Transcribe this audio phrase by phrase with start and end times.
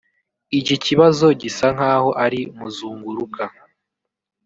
[0.59, 3.43] Iki kibazo gisa nkaho ari muzunguruka